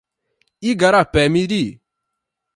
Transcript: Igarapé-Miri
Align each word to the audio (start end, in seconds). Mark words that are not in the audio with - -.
Igarapé-Miri 0.69 1.67